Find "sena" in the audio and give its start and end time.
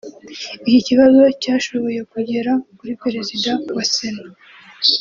3.93-4.25